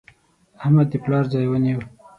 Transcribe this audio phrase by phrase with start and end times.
[0.63, 1.79] احمد د پلار ځای ونیو.